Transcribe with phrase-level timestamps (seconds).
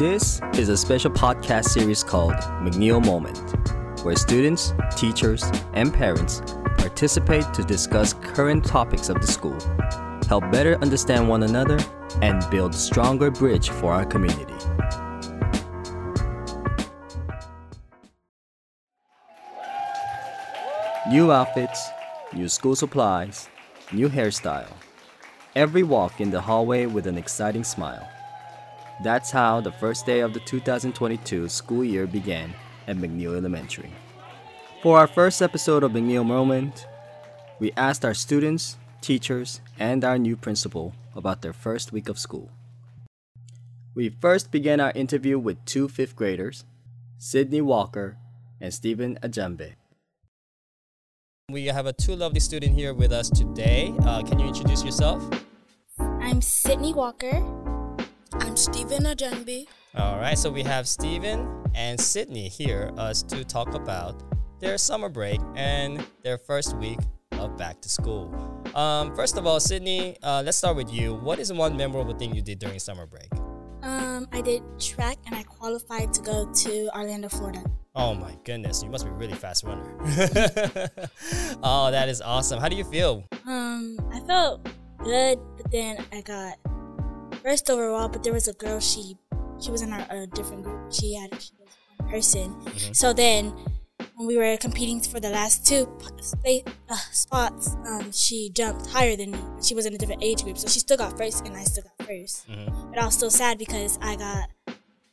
[0.00, 3.36] This is a special podcast series called McNeil Moment,
[4.02, 5.44] where students, teachers,
[5.74, 6.40] and parents
[6.78, 9.60] participate to discuss current topics of the school,
[10.26, 11.78] help better understand one another,
[12.22, 14.54] and build stronger bridge for our community.
[21.10, 21.90] New outfits,
[22.32, 23.50] new school supplies,
[23.92, 24.72] new hairstyle.
[25.54, 28.08] Every walk in the hallway with an exciting smile.
[29.02, 32.52] That's how the first day of the 2022 school year began
[32.86, 33.90] at McNeil Elementary.
[34.82, 36.86] For our first episode of McNeil Moment,
[37.58, 42.50] we asked our students, teachers, and our new principal about their first week of school.
[43.94, 46.64] We first began our interview with two fifth graders,
[47.18, 48.18] Sydney Walker
[48.60, 49.74] and Stephen Ajambe.
[51.50, 53.94] We have a two lovely student here with us today.
[54.02, 55.26] Uh, can you introduce yourself?
[55.98, 57.59] I'm Sydney Walker.
[58.40, 59.66] I'm Stephen Ajambi.
[59.94, 64.22] All right, so we have Stephen and Sydney here us to talk about
[64.60, 66.98] their summer break and their first week
[67.32, 68.34] of back to school.
[68.74, 71.14] Um, first of all, Sydney, uh, let's start with you.
[71.14, 73.28] What is one memorable thing you did during summer break?
[73.82, 77.62] Um, I did track and I qualified to go to Orlando, Florida.
[77.94, 79.96] Oh my goodness, you must be a really fast runner.
[81.62, 82.60] oh, that is awesome.
[82.60, 83.24] How do you feel?
[83.46, 84.66] Um, I felt
[85.02, 86.56] good, but then I got
[87.42, 88.08] first overall.
[88.08, 88.80] But there was a girl.
[88.80, 89.16] She
[89.60, 90.92] she was in our a different group.
[90.92, 92.54] She had she was one person.
[92.64, 92.96] Mhm.
[92.96, 93.52] So then
[94.16, 95.88] when we were competing for the last two
[96.88, 99.38] uh, spots, um, she jumped higher than me.
[99.62, 101.84] She was in a different age group, so she still got first, and I still
[101.84, 102.90] got 1st Mhm.
[102.90, 104.48] But I was still sad because I got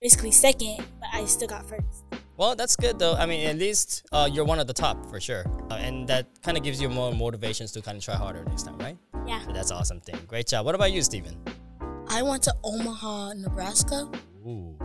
[0.00, 2.04] basically second, but I still got first.
[2.36, 3.14] Well, that's good though.
[3.14, 6.26] I mean, at least uh, you're one of the top for sure, uh, and that
[6.42, 8.96] kind of gives you more motivations to kind of try harder next time, right?
[9.26, 9.44] Yeah.
[9.44, 10.18] So that's awesome thing.
[10.28, 10.64] Great job.
[10.64, 11.34] What about you, Steven?
[12.10, 14.10] I went to Omaha, Nebraska.
[14.46, 14.76] Ooh.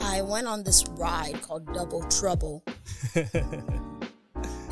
[0.00, 2.64] I went on this ride called Double Trouble.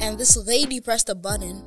[0.00, 1.62] And this lady pressed a button.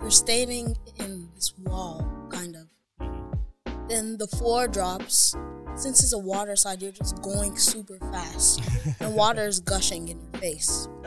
[0.00, 3.88] We're standing in this wall, kind of.
[3.88, 5.36] Then the floor drops.
[5.76, 8.60] Since it's a water slide, you're just going super fast.
[9.00, 10.88] and water is gushing in your face.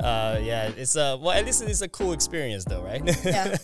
[0.00, 1.32] uh, yeah, it's a well.
[1.32, 3.02] At least it's a cool experience, though, right?
[3.24, 3.56] Yeah.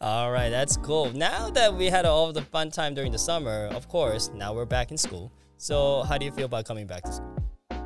[0.00, 1.12] All right, that's cool.
[1.12, 4.64] Now that we had all the fun time during the summer, of course, now we're
[4.64, 5.30] back in school.
[5.58, 7.36] So, how do you feel about coming back to school?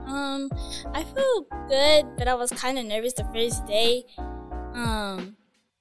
[0.07, 0.49] Um,
[0.93, 4.05] I feel good, but I was kind of nervous the first day.
[4.19, 5.37] Um,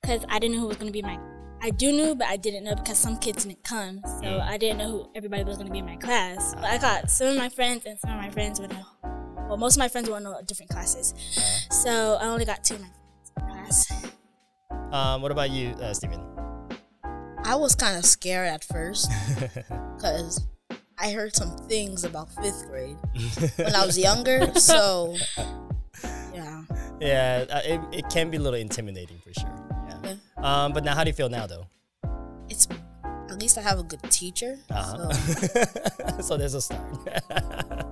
[0.06, 1.20] cause I didn't know who was gonna be my.
[1.62, 4.42] I do knew, but I didn't know because some kids didn't come, so Mm.
[4.42, 6.56] I didn't know who everybody was gonna be in my class.
[6.56, 8.86] But I got some of my friends, and some of my friends were no.
[9.48, 11.14] Well, most of my friends were in different classes,
[11.70, 13.03] so I only got two of my friends in class.
[14.94, 16.24] Um, what about you, uh, Steven?
[17.44, 19.12] I was kind of scared at first
[19.98, 20.46] because
[21.00, 22.98] I heard some things about fifth grade
[23.56, 24.54] when I was younger.
[24.54, 25.16] So,
[26.34, 26.64] yeah.
[27.02, 29.70] yeah, uh, it, it can be a little intimidating for sure.
[29.90, 30.16] Yeah.
[30.38, 31.66] Um, but now, how do you feel now, though?
[32.48, 32.68] It's
[33.32, 34.60] at least I have a good teacher.
[34.70, 35.12] Uh-huh.
[35.12, 36.22] So.
[36.22, 37.90] so there's a start.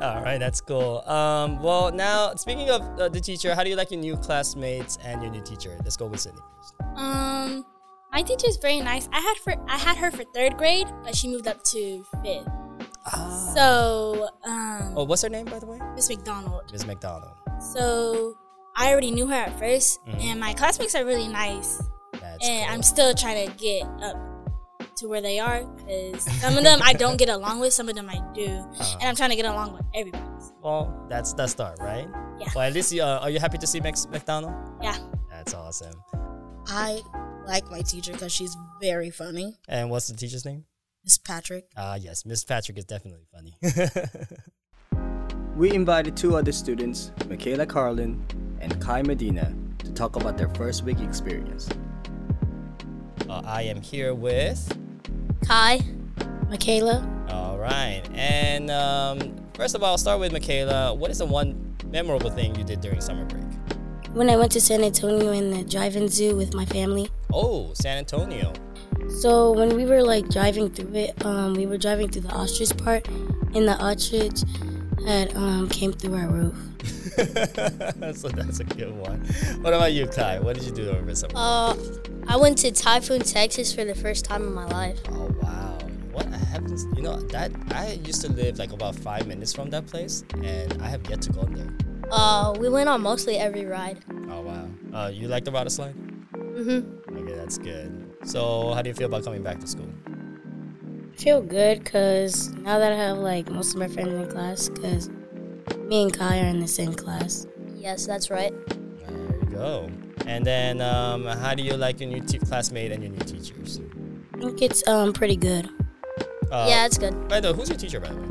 [0.00, 1.00] All right, that's cool.
[1.08, 4.98] Um, well, now speaking of uh, the teacher, how do you like your new classmates
[5.02, 5.76] and your new teacher?
[5.84, 6.74] Let's go with Sydney first.
[6.96, 7.64] Um,
[8.12, 9.08] my teacher's very nice.
[9.12, 12.46] I had for I had her for third grade, but she moved up to fifth.
[13.06, 13.52] Ah.
[13.54, 15.78] So, um, Oh, what's her name, by the way?
[15.94, 16.70] Miss McDonald.
[16.72, 17.32] Miss McDonald.
[17.60, 18.36] So
[18.76, 20.20] I already knew her at 1st Mhm.
[20.24, 21.80] and my classmates are really nice.
[22.20, 22.74] That's and cool.
[22.74, 24.16] I'm still trying to get up
[24.96, 27.94] to where they are because some of them I don't get along with, some of
[27.94, 28.98] them I do, Uh-huh.
[29.00, 30.24] and I'm trying to get along with everybody.
[30.62, 32.08] Well, that's the start, right?
[32.38, 32.48] Yeah.
[32.54, 34.54] Well, at least you, uh, are you happy to see Max McDonald?
[34.82, 34.96] Yeah.
[35.30, 35.94] That's awesome.
[36.68, 37.00] I
[37.46, 39.56] like my teacher because she's very funny.
[39.68, 40.64] And what's the teacher's name?
[41.04, 41.66] Miss Patrick.
[41.76, 43.56] Ah, yes, Miss Patrick is definitely funny.
[45.56, 48.22] We invited two other students, Michaela Carlin
[48.60, 51.66] and Kai Medina, to talk about their first week experience.
[53.26, 54.60] uh, I am here with.
[55.44, 55.80] Kai.
[56.48, 57.06] Michaela.
[57.28, 60.94] All right, and um, first of all, I'll start with Michaela.
[60.94, 63.42] What is the one memorable thing you did during summer break?
[64.16, 67.10] when I went to San Antonio in the drive-in zoo with my family.
[67.34, 68.54] Oh, San Antonio.
[69.20, 72.74] So when we were like driving through it, um, we were driving through the ostrich
[72.78, 73.06] part,
[73.54, 74.40] and the ostrich
[75.06, 76.56] had um, came through our roof.
[78.16, 79.20] so that's a good one.
[79.60, 80.38] What about you, Kai?
[80.40, 81.34] What did you do over summer?
[81.36, 81.74] Uh,
[82.28, 84.98] I went to Typhoon, Texas for the first time in my life.
[85.10, 85.78] oh wow,
[86.12, 86.84] what happens?
[86.96, 90.82] You know that I used to live like about five minutes from that place, and
[90.82, 91.72] I have yet to go there.
[92.10, 94.04] Uh, we went on mostly every ride.
[94.30, 94.68] Oh wow.
[94.92, 95.94] Uh, you like the water slide?
[96.34, 96.98] Mhm.
[97.16, 97.90] Okay, that's good.
[98.24, 99.88] So, how do you feel about coming back to school?
[101.12, 104.26] I feel good because now that I have like most of my friends in the
[104.26, 105.08] class, because
[105.88, 107.46] me and Kai are in the same class.
[107.74, 108.52] Yes, that's right.
[108.68, 109.90] There you go.
[110.24, 113.80] And then, um, how do you like your new te- classmate and your new teachers?
[114.34, 115.68] I think it's um pretty good.
[116.50, 117.28] Uh, yeah, it's good.
[117.28, 118.28] By the way, who's your teacher, by the way?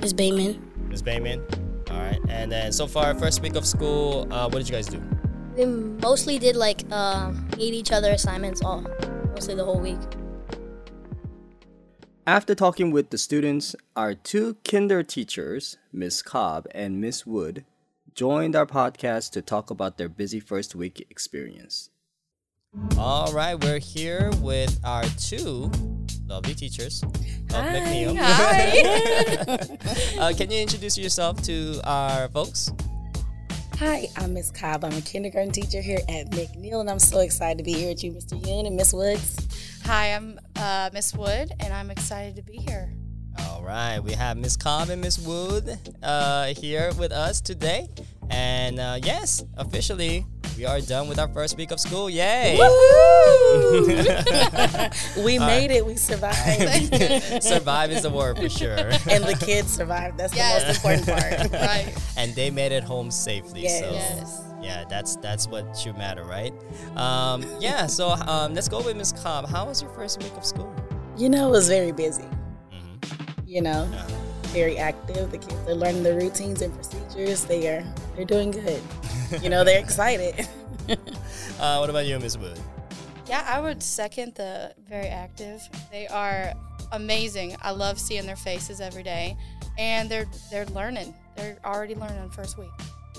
[0.00, 0.12] Ms.
[0.12, 0.62] Bateman.
[0.88, 1.02] Ms.
[1.02, 1.40] Bayman.
[1.90, 2.20] All right.
[2.28, 5.02] And then, so far, first week of school, uh, what did you guys do?
[5.56, 8.84] We mostly did like uh, aid each other assignments all
[9.34, 9.98] mostly the whole week.
[12.26, 17.64] After talking with the students, our two kinder teachers, Miss Cobb and Miss Wood,
[18.18, 21.90] joined our podcast to talk about their busy first week experience.
[22.98, 25.70] All right, we're here with our two
[26.26, 27.12] lovely teachers of
[27.46, 28.18] McNeil.
[30.18, 32.72] uh, can you introduce yourself to our folks?
[33.76, 34.84] Hi, I'm Miss Cobb.
[34.84, 38.02] I'm a kindergarten teacher here at McNeil, and I'm so excited to be here with
[38.02, 38.36] you, Mr.
[38.42, 39.46] Yoon and Miss Woods.
[39.84, 42.92] Hi, I'm uh, Miss Wood, and I'm excited to be here.
[43.68, 47.86] All right, we have Miss Cobb and Miss Wood uh, here with us today.
[48.30, 50.24] And uh, yes, officially,
[50.56, 52.08] we are done with our first week of school.
[52.08, 52.56] Yay!
[55.22, 55.84] we made it.
[55.84, 57.42] We survived.
[57.42, 58.74] Survive is the word for sure.
[59.10, 60.16] and the kids survived.
[60.16, 60.80] That's Yes.
[60.82, 61.62] the most important part.
[61.62, 61.94] Right.
[62.16, 63.64] and they made it home safely.
[63.64, 63.80] Yes.
[63.80, 64.40] So Yes.
[64.62, 66.54] yeah, that's that's what should matter, right?
[66.96, 67.86] Um, yeah.
[67.86, 69.46] So um, let's go with Miss Cobb.
[69.46, 70.74] How was your first week of school?
[71.18, 72.24] You know, it was very busy.
[73.48, 73.88] You know,
[74.48, 75.30] very active.
[75.30, 77.46] The kids are learning the routines and procedures.
[77.46, 77.82] They are
[78.14, 78.82] they're doing good.
[79.42, 80.46] You know, they're excited.
[81.60, 82.58] Uh, what about you, Miss Wood?
[83.26, 85.60] Yeah, I would second the very active.
[85.90, 86.54] They are
[86.92, 87.56] amazing.
[87.60, 89.36] I love seeing their faces every day,
[89.76, 91.12] and they're they're learning.
[91.36, 92.70] They're already learning first week.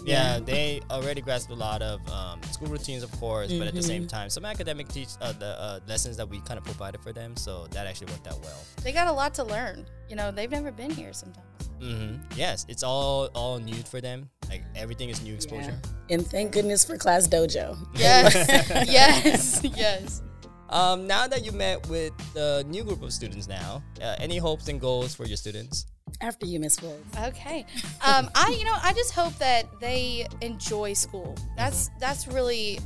[0.05, 3.79] Yeah, they already grasped a lot of um, school routines, of course, but at the
[3.79, 3.87] Mm-hmm.
[3.87, 7.13] same time, some academic teach uh, the uh, lessons that we kind of provided for
[7.13, 7.35] them.
[7.35, 8.59] So that actually worked out well.
[8.83, 9.85] They got a lot to learn.
[10.09, 11.45] You know, they've never been here sometimes.
[11.81, 14.29] hmm Yes, it's all all new for them.
[14.49, 15.77] Like everything is new exposure.
[16.09, 17.77] and thank goodness for Class Dojo.
[17.95, 18.33] Yes,
[18.89, 20.21] yes, yes.
[20.69, 24.67] Um, now that you met with the new group of students, now, uh, any hopes
[24.67, 25.85] and goals for your students?
[26.21, 27.17] After you, Miss Woods.
[27.17, 27.65] Okay.
[28.05, 31.35] Um, I you know I just hope that they enjoy school.
[31.55, 32.79] That's that's really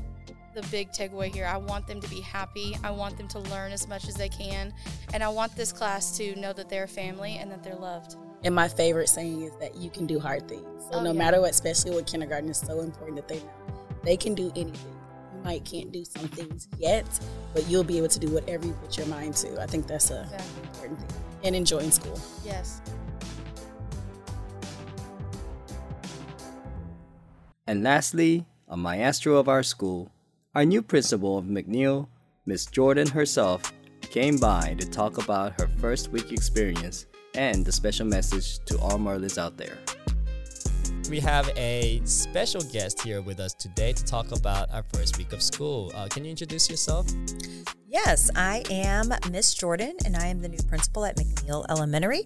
[0.53, 1.45] the big takeaway here.
[1.47, 2.77] I want them to be happy.
[2.83, 4.71] I want them to learn as much as they can,
[5.13, 8.15] and I want this class to know that they're a family and that they're loved.
[8.44, 10.83] And my favorite saying is that you can do hard things.
[10.91, 11.18] So Oh, no yeah.
[11.18, 13.50] matter what, especially with kindergarten, it's so important that they know
[14.03, 14.94] they can do anything.
[15.33, 17.06] You might can't do some things yet,
[17.56, 19.59] but you'll be able to do whatever you put your mind to.
[19.62, 20.62] I think that's a Exactly.
[20.68, 21.19] important thing.
[21.45, 22.19] And enjoying school.
[22.45, 22.79] Yes.
[27.65, 30.12] And lastly, a maestro of our school,
[30.54, 32.07] our new principal of McNeil,
[32.45, 33.71] Miss Jordan herself,
[34.01, 37.06] came by to talk about her first week experience
[37.36, 39.77] and the special message to all Merlins out there.
[41.10, 45.31] We have a special guest here with us today to talk about our first week
[45.31, 45.92] of school.
[45.95, 47.07] Uh, can you introduce yourself?
[47.88, 52.25] Yes, I am Miss Jordan, and I am the new principal at McNeil Elementary.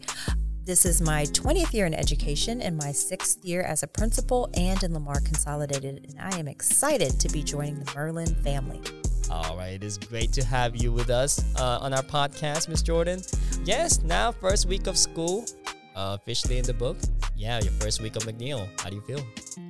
[0.68, 4.84] This is my 20th year in education and my sixth year as a principal and
[4.84, 8.82] in Lamar Consolidated, and I am excited to be joining the Merlin family.
[9.32, 12.82] All right, it is great to have you with us uh, on our podcast, Miss
[12.82, 13.22] Jordan.
[13.64, 15.46] Yes, now first week of school,
[15.96, 16.98] uh, officially in the book.
[17.38, 18.68] Yeah, your first week of McNeil.
[18.82, 19.22] How do you feel?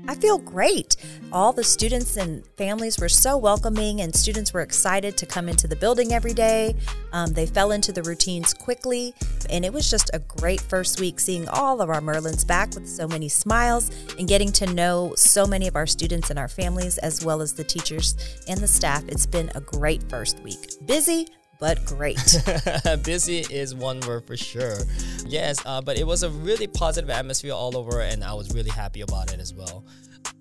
[0.08, 0.96] I feel great.
[1.34, 5.68] All the students and families were so welcoming, and students were excited to come into
[5.68, 6.76] the building every day.
[7.12, 9.14] Um, they fell into the routines quickly,
[9.50, 12.88] and it was just a great first week seeing all of our Merlins back with
[12.88, 16.98] so many smiles and getting to know so many of our students and our families,
[17.00, 18.16] as well as the teachers
[18.48, 19.04] and the staff.
[19.10, 20.72] It's been a great first week.
[20.86, 21.28] Busy,
[21.60, 22.18] but great.
[23.04, 24.78] Busy is one word for sure.
[25.26, 28.70] Yes, uh, but it was a really positive atmosphere all over, and I was really
[28.70, 29.86] happy about it as well.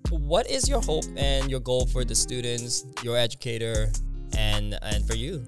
[0.09, 3.91] What is your hope and your goal for the students, your educator,
[4.37, 5.45] and and for you?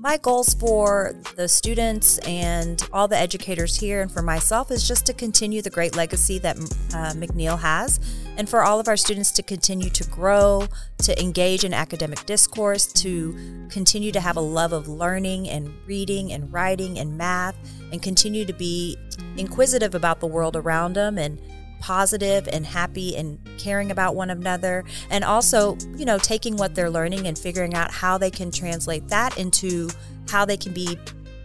[0.00, 5.04] My goals for the students and all the educators here and for myself is just
[5.04, 7.98] to continue the great legacy that uh, McNeil has
[8.36, 12.86] and for all of our students to continue to grow, to engage in academic discourse,
[12.92, 17.56] to continue to have a love of learning and reading and writing and math
[17.90, 18.96] and continue to be
[19.36, 21.40] inquisitive about the world around them and
[21.80, 26.90] positive and happy and caring about one another and also you know taking what they're
[26.90, 29.88] learning and figuring out how they can translate that into
[30.28, 30.98] how they can be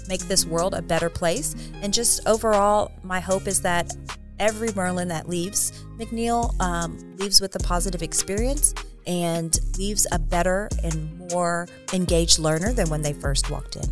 [0.08, 1.56] make this world a better place.
[1.82, 3.96] And just overall my hope is that
[4.40, 8.74] every merlin that leaves mcneil um, leaves with a positive experience
[9.06, 13.84] and leaves a better and more engaged learner than when they first walked in.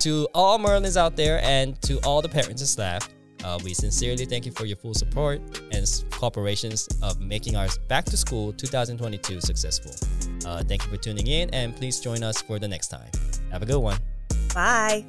[0.00, 3.08] To all Merlins out there and to all the parents and staff,
[3.44, 5.40] uh, we sincerely thank you for your full support
[5.72, 9.92] and cooperations of making our Back to School 2022 successful.
[10.46, 13.10] Uh, thank you for tuning in, and please join us for the next time.
[13.50, 13.98] Have a good one.
[14.54, 15.04] Bye.